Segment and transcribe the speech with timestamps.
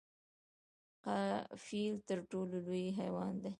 [1.65, 3.49] فیل تر ټولو لوی حیوان دی؟